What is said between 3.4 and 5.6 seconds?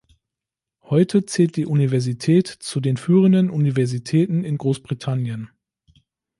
Universitäten in Großbritannien.